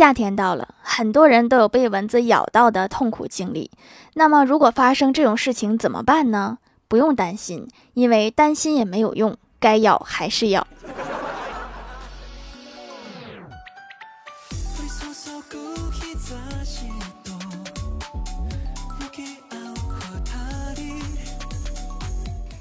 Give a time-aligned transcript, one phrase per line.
[0.00, 3.70] 夏天到了，很多人都有被蚊子咬到的痛苦经历。
[4.14, 6.56] 那么，如果发生这种事情怎么办呢？
[6.88, 10.66] 不用担心，因为担心也没有用，该咬还是咬。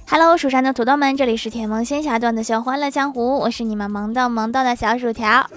[0.09, 5.49] Hello，蜀山的土豆们，这里是甜萌仙侠段的小欢乐江湖，我是你们萌到萌到的小薯条。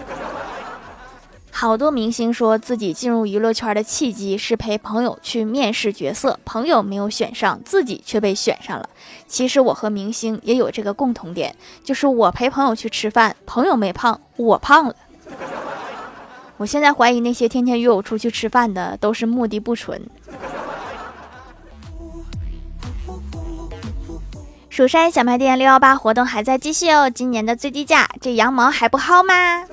[1.62, 8.88] 好多明星说自己进入娱乐圈的契机是陪朋友去面试角色，朋友没有选上，自己却被选上了。
[9.28, 11.54] 其实我和明星也有这个共同点，
[11.84, 14.96] 就是我陪朋友去吃饭，朋友没胖，我胖了。
[16.56, 20.04] 我现在怀疑那些天天约我出去吃饭的都是目的不纯。
[24.68, 29.64] 蜀山小卖店六幺八活动还在继续哦，今年的最低价，这羊毛还不薅吗？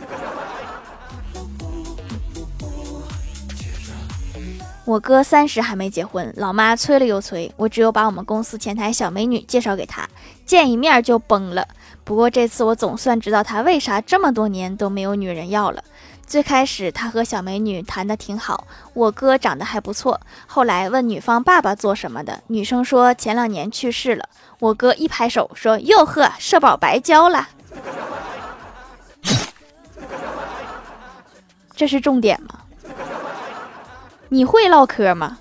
[4.89, 10.09] 我哥三十还没结婚，老妈催了又催，我只有把我们公司前台小美女介绍给他，
[10.47, 11.67] 见一面就崩了。
[12.03, 15.83] 不过这次我总算知道他为啥这么多年都没有女人要了。
[16.25, 20.19] 最开始他和小美女谈的挺好，我哥长得还不错。
[20.47, 24.27] 后来问女方爸爸做什么的，女生说前两年去世了。
[24.57, 27.47] 我哥一拍手说：“哟呵，社保白交了。
[31.77, 32.61] ”这是重点吗？
[34.31, 35.39] 你会唠嗑吗？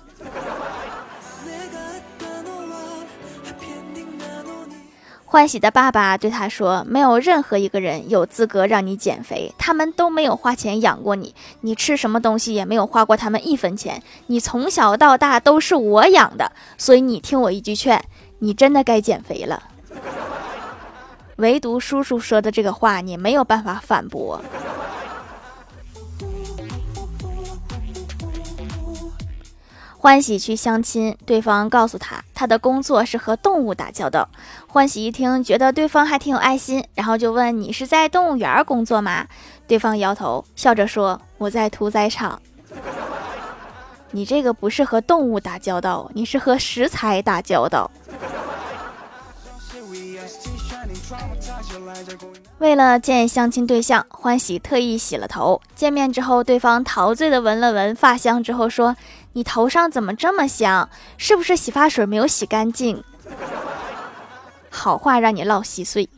[5.25, 18.03] 欢喜的爸爸对他说：“没有任何一个人有资格让你减肥，他们都没有花钱养过你，你吃什么东西也没有花过他们一分钱，你从小到大都是我养的，所以你听我一句劝，
[18.39, 19.61] 你真的该减肥了。
[21.35, 24.41] 唯独叔叔说的这个话，你没有办法反驳。”
[30.01, 34.29] 欢喜去相亲，对方告诉他他的工作是和动物打交道。
[34.65, 39.27] 欢喜一听，觉得对方还挺有爱心，然后就问：“你是在动物园工作吗？”
[39.67, 42.41] 对方摇头，笑着说：“我在屠宰场。
[44.11, 47.91] ”你这个不是和动物打交道，你是和食材打交道。
[52.59, 55.61] 为了见相亲对象，欢喜特意洗了头。
[55.75, 58.95] 见面之后，对方陶醉的闻了闻发香之后说
[59.33, 60.89] ：“你头上怎么这么香？
[61.17, 63.03] 是不是洗发水没有洗干净？”
[64.69, 66.09] 好话让你唠稀碎。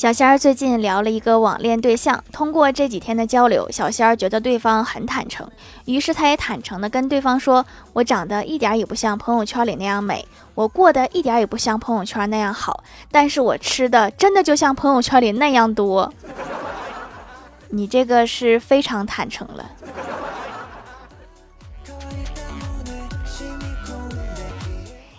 [0.00, 5.46] 小仙儿最近聊了一个网恋对象，通过这几天的交流，小仙儿觉得对方很坦诚，
[5.84, 16.10] 于是他也坦诚的跟对方说：“我长得一点也不像朋友圈里那样美，我过得一点也不像朋友圈那样好，但是我吃的真的就像朋友圈里那样多。
[17.68, 19.70] ”你这个是非常坦诚了。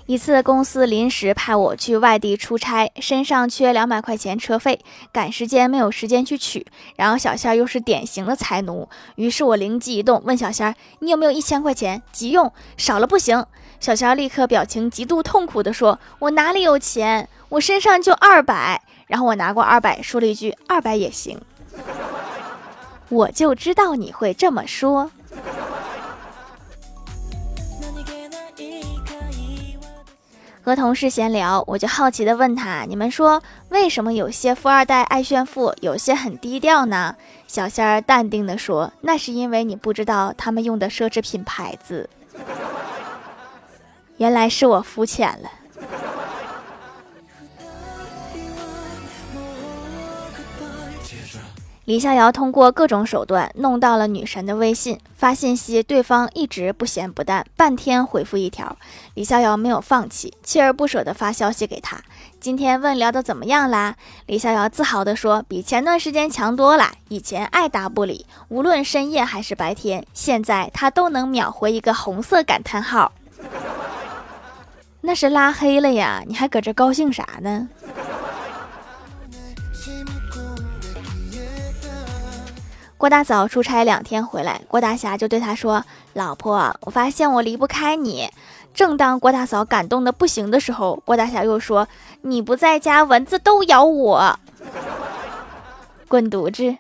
[0.08, 4.80] 一次，公司临时派我去外地出差，身上缺两百块钱车费，
[5.12, 6.66] 赶时间没有时间去取。
[6.96, 12.52] 然后小仙儿又是典型的财奴，于是我灵机一动，问小仙儿：“你有没有一千块钱急用？
[12.78, 13.46] 少了不行。”
[13.80, 17.30] 小仙儿立刻表情极度痛苦地说：“我哪里有钱？
[17.50, 21.40] 我身上就二百。”然后我拿过二百，说了一句：“二百也行。
[23.10, 25.12] ”我就知道你会这么说。
[30.64, 37.16] 和同事闲聊，我就好奇的问他：“你们说为什么有些富二代爱炫富，有些很低调呢？”
[37.48, 42.10] 小仙儿淡定的说：“那是因为你不知道他们用的奢侈品牌子。
[44.18, 45.50] ”原来是我肤浅了。
[51.92, 58.78] 李逍遥通过各种手段弄到了女神的微信，发信息，对方一直不咸不淡，半天回复一条。
[59.16, 62.00] 李逍遥没有放弃，锲而不舍地发消息给他。
[62.40, 63.98] 今天问聊得怎么样啦？
[64.26, 66.92] 李逍遥自豪地说：“比前段时间强多了。
[67.10, 73.12] 以前爱答不理，无论深夜还是白天，现在他都能秒回一个红色感叹号。
[75.02, 77.68] 那是拉黑了呀，你还搁这高兴啥呢？”
[83.02, 85.84] 郭大嫂出差两天回来，郭大侠就对她说
[86.14, 88.30] ：“老婆，我发现我离不开你。”
[88.76, 91.88] 正当郭大嫂感动的不行的时候，郭大侠又说
[92.22, 94.40] ：“你不在家，蚊子都咬我。”
[96.08, 96.78] 滚犊子！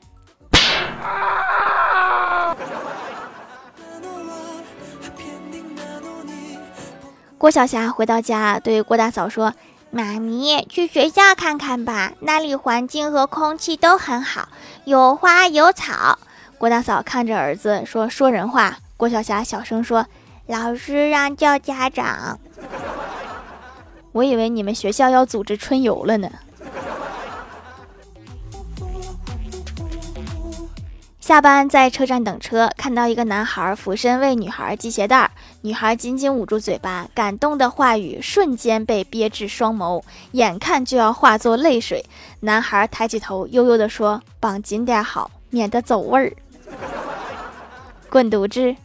[7.39, 9.51] 郭晓霞回到家，对郭大嫂说
[9.93, 14.47] ：“妈咪，去学校看看吧，那里环境和空气都很好，
[14.85, 16.17] 有花有草。
[16.57, 20.05] 郭大嫂看着儿子说：“说人话。”郭晓霞小声说
[20.47, 22.39] ：“老师让叫家长。”
[24.13, 26.29] 我以为你们学校要组织春游了呢。
[31.19, 35.31] 下班在车站等车，看到一个男孩俯身为女孩系鞋带，
[35.63, 42.03] 女孩紧紧捂住嘴巴，感动的话语瞬间被憋至双眸，眼看就要化作泪水。
[42.39, 46.33] 男孩抬起头，悠悠地说：“绑紧点好，免得走味儿。”
[48.09, 48.75] 滚犊子！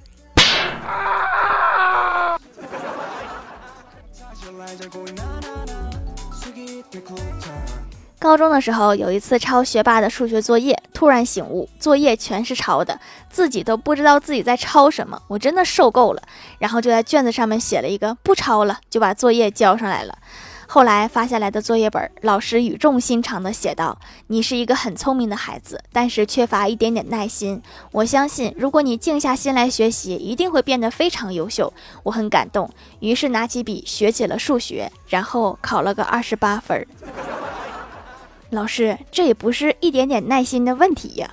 [8.18, 12.98] 高中的时候，有一次抄学霸的数学作业，突然醒悟，作业全是抄的，
[13.28, 16.22] 自己都不知道自己在抄什么，我真的受够了。
[16.58, 20.16] 然后就在卷子上面写了一个不抄了，就把作业交上来了。
[20.68, 23.96] 后来发下来的作业本，老师语重心长地写道
[24.26, 27.62] ：“你是一个很聪明的孩子，但是缺乏一点点耐心。
[27.92, 31.72] 我相信，如果你静下心来学习，一定会变得非常优秀。”
[32.02, 32.68] 我很感动，
[32.98, 36.84] 于是拿起笔学起了数学，然后考了个二十八分。
[38.50, 41.30] 老师，这也不是一点点耐心的问题呀。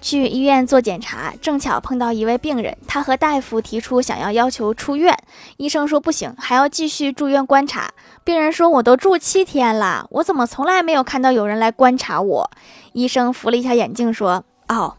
[0.00, 5.16] 去医院做检查，正巧碰到一位病人，他和大夫提出想要要求出院，
[5.56, 7.90] 医生说不行，还要继续住院观察。
[8.24, 12.50] 病人说：“我都住七天了，我怎么从来没有看到有人来观察我？”
[12.92, 14.96] 医生扶了一下眼镜说：“哦，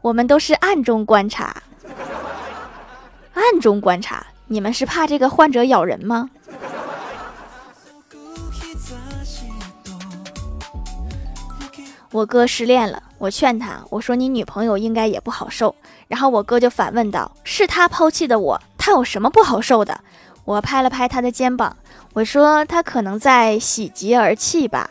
[0.00, 1.62] 我们都是暗中观察，
[3.34, 6.28] 暗中观察，你们是怕这个患者咬人吗？”
[12.10, 15.74] 我哥失恋了，我劝他，我说你女朋友应该也不好受。
[16.08, 20.00] 然后我哥就反问道：“是他抛弃的我，他有什么不好受的？”
[20.46, 21.76] 我拍了拍他的肩膀，
[22.14, 24.88] 我说：“他可能在喜极而泣吧。”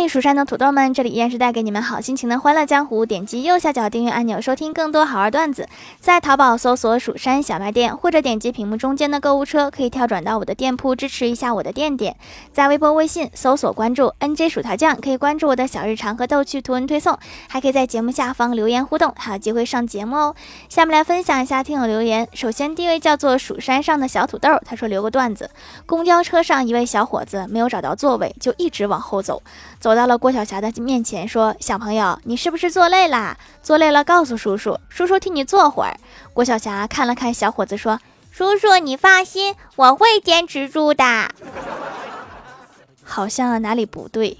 [0.00, 3.04] 嗨，蜀山的土豆们，这里依然是带给你们好心情的欢乐江湖。
[3.04, 5.68] 点击右下角订阅按钮，收听更多好玩段子。
[6.00, 12.16] 在淘宝搜索“蜀山小卖店”，或者点击屏幕中间的购物车，可以跳转到我的店铺，支持一下我的店点。
[12.50, 17.18] 在微博、微信搜索关注 “nj 薯条酱”，可以关注我的小日常和逗趣图文推送，
[17.50, 20.34] 还可以在节目下方留言互动，还有机会上节目哦。
[20.70, 22.26] 下面来分享一下听友留言。
[22.32, 25.50] 首先，第一位叫做蜀山上的小土豆，他说留个段子：
[25.84, 29.42] 公交车上一位小伙子没有找到座位，就一直往后走。
[29.78, 33.36] 走走到了郭晓霞的面前，说：“小朋友，你是不是坐累了？
[33.60, 35.96] 坐累了告诉叔叔，叔叔替你坐会儿。”
[36.32, 37.98] 郭晓霞看了看小伙子，说
[38.30, 41.04] ：“叔叔，你放心，我会坚持住的。”
[43.02, 44.38] 好像哪里不对。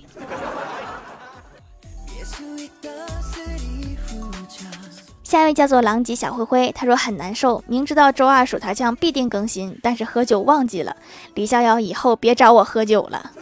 [5.24, 10.94] 下一位叫做狼藉小灰灰，他说很难受，明知道周二薯条酱必定更新，但是喝酒忘记了。
[11.34, 13.32] 李逍遥以后别找我喝酒了。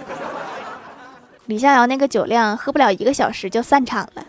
[1.49, 4.23] 李逍遥那个酒量，喝不了一个小时就散场了。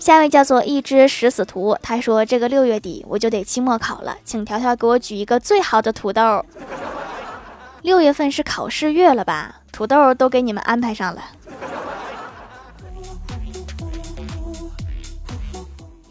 [0.00, 6.44] 下一位叫做一只食死徒，他说这个六月底我就得期末考了，请条条给我举一个最好的土豆。
[7.82, 9.60] 六月份是考试月了吧？
[9.70, 11.22] 土豆都给你们安排上了。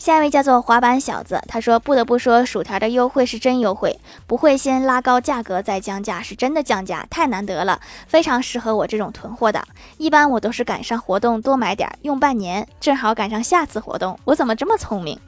[0.06, 9.68] 下一位叫做滑板小子，他说：“不得不说，薯条的优惠是真优惠，不会先拉高价格再降价，是真的降价，太难得了，非常适合我这种囤货的。
[9.98, 14.20] 一般我都是赶上活动多买点，用半年，正好赶上下次活动。
[14.26, 15.20] 我怎么这么聪明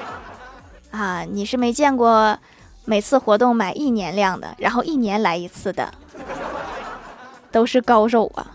[0.92, 1.22] 啊？
[1.22, 2.38] 你是没见过
[2.84, 5.90] 每次活动买一年量的，然后一年来一次的，
[7.50, 8.46] 都是高手啊。”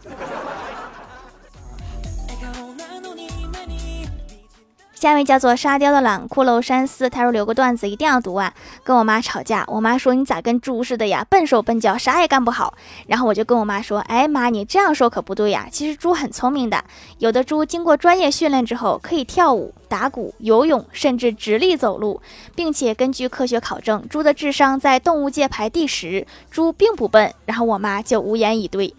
[5.02, 8.54] 下一位叫做沙雕的懒骷髅山寺，他说留个段子一定要读完。
[8.84, 12.76] 跟我妈吵架，我妈说你咋跟猪似的呀，笨手笨脚，啥也干不好。
[13.08, 16.86] 然后我就跟我妈说，哎妈，你这样说可不对呀，其实猪很聪明的，
[17.18, 22.22] 有的猪经过专业训练之后，可以跳舞、打鼓、游泳，甚至直立走路，
[22.54, 27.34] 并且根据科学考证，猪的智商在动物界排第十，猪并不笨。
[27.46, 28.94] 然后我妈就无言以对。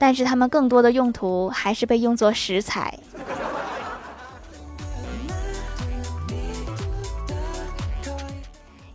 [0.00, 2.92] 但是它们更多的用途还是被用作食材。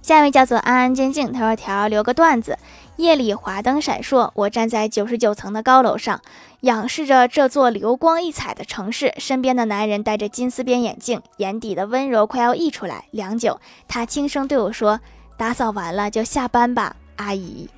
[0.02, 2.58] 下一位叫做安安静静，他说：“条留个段子。
[2.98, 6.20] 夜里华灯闪烁，我站在九十九层的高楼上，
[6.62, 9.14] 仰视着这座流光溢彩的城市。
[9.18, 13.06] 身边的男人戴着金丝边眼镜，眼底的温柔快要溢出来。
[13.12, 15.00] 良久，他轻声对我说
[15.38, 17.70] ：‘打扫完了就下班吧，阿姨。’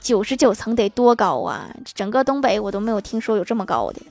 [0.00, 1.68] 九十九层得多高啊！
[1.94, 4.02] 整个东北我都没有听说有这么高的。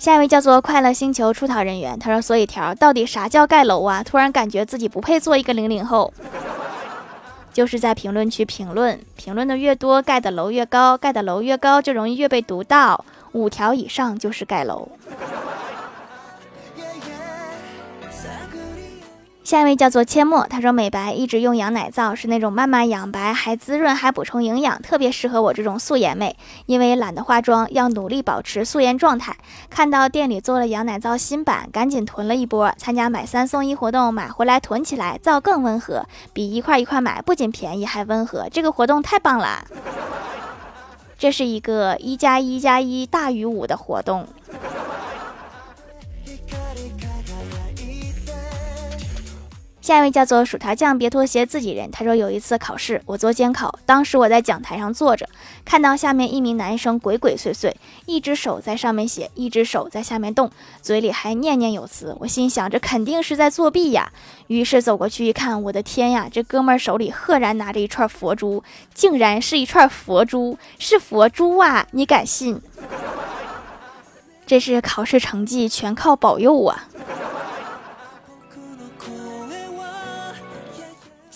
[0.00, 4.02] 下一位叫做快乐星球出逃人员，他说：“所以条到底啥叫盖楼啊？
[4.02, 6.10] 突然感觉自己不配做一个零零后。
[7.52, 13.04] ”就是在评论区评论，评论的越多，盖的楼越高，盖的楼越高就容易越被读到。
[13.32, 14.88] 五条以上就是盖楼。
[19.50, 29.36] 下一位叫做阡陌，他说美白一直用羊奶皂，是那种慢慢养白，还滋润还补充营养，特别适合我这种素颜妹，因为懒得化妆，要努力保持素颜状态。
[29.68, 39.64] 看到店里做了羊奶皂新版，赶紧囤了一波，参加买三送一活动，买回来囤起来，皂更温和，比一块一块买不仅便宜还温和，这个活动太棒了！
[41.18, 44.28] 这是一个一加一加一大于五的活动。
[49.80, 51.90] 下一位叫做薯条酱，别拖鞋，自己人。
[51.90, 55.26] 他说有一次考试，我做监考，当时我在讲台上坐着，
[55.64, 57.72] 看到下面一名男生鬼鬼祟祟，
[58.04, 60.50] 一只手在上面写，一只手在下面动，
[60.82, 62.14] 嘴里还念念有词。
[62.20, 64.12] 我心想，这肯定是在作弊呀。
[64.48, 71.86] 于是走过去一看，我的天呀，这哥们儿手里赫然拿着一串佛珠，竟然是一串佛珠，是佛珠啊！
[71.92, 72.60] 你敢信？
[74.44, 76.88] 这是考试成绩全靠保佑啊！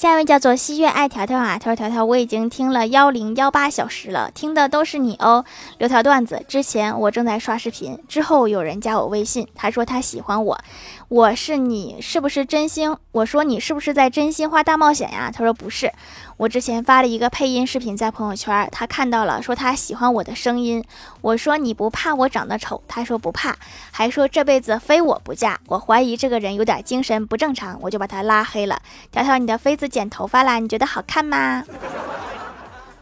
[0.05, 5.43] 下一位叫做西月爱条条啊，他说条条我已经听了幺零幺八小时了，听的都是你哦。
[5.79, 10.61] 留条段子，之前我正在刷视频，之后有人加我微信，他说他喜欢我。
[11.09, 12.95] 我是你是不是真心？
[13.13, 15.31] 我说你是不是在真心话大冒险呀？
[15.35, 15.91] 他说不是，
[16.37, 20.85] 我之前发了一个配音视频在朋友圈，他看到了，说他喜欢我的声音。
[21.23, 22.83] 我说你不怕我长得丑？
[22.87, 23.57] 他说不怕，
[23.91, 25.59] 还说这辈子非我不嫁。
[25.69, 28.83] 我怀疑这个人有点精神不正常，我就把他拉黑了。
[29.11, 31.63] 条条，你的妃子剪头发啦，你觉得好看吗？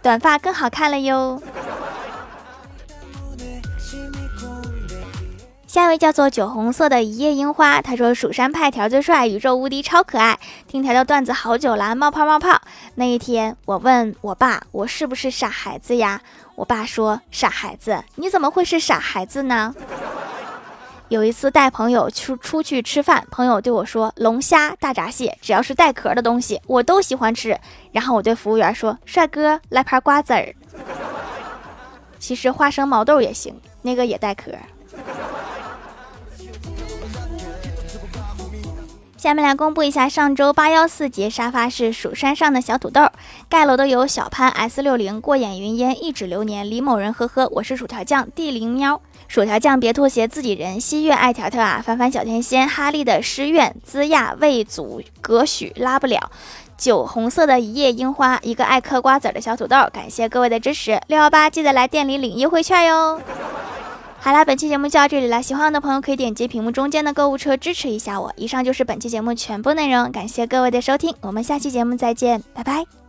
[0.02, 1.42] 短发更好看了哟。
[5.66, 10.38] 下一位叫做酒红色的一叶樱花，他说蜀山派条最帅，宇宙无敌超可爱。
[10.68, 12.60] 听条条段子好久了，冒泡冒泡。
[12.96, 16.20] 那一天我问我爸，我是不是傻孩子呀？
[16.56, 19.74] 我爸说傻孩子，你怎么会是傻孩子呢？
[21.12, 27.54] 有一次带朋友出出去吃饭，朋友对我说龙虾、大闸蟹，只要是带壳的东西我都喜欢吃。
[27.90, 30.54] 然后我对服务员说，帅哥来盘瓜子儿。
[32.18, 34.52] 其实花生毛豆也行，那个也带壳。
[39.18, 43.06] 下面来公布一下上周八幺四节沙发是蜀山上的小土豆，
[43.50, 49.02] 盖楼的有小潘 S 六零过眼云烟一指流年李某人呵呵，我是薯条酱地灵喵，
[49.32, 56.30] 薯条酱别拖鞋自己人西月爱条条啊，凡凡小天仙哈利的诗愿滋亚未阻葛许拉不了，
[56.76, 63.18] 酒红色的一叶樱花一个爱嗑瓜子的小土豆，感谢各位的支持，六幺八记得来店里领优惠券哟。
[64.20, 65.42] 好啦，本期节目就到这里了。
[65.42, 68.30] 喜欢我的朋友可以点击屏幕中间的购物车支持一下我。
[68.36, 73.01] 以上就是本期节目全部内容，感谢各位的收听，我们下期节目再见，拜拜。